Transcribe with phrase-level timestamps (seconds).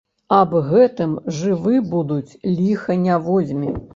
[0.35, 3.71] Аб гэтым жывы будуць, ліха не возьме.